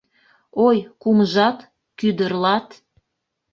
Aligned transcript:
Ой, 0.67 0.77
кумжат, 1.01 1.57
кӱдырлат. 1.99 2.67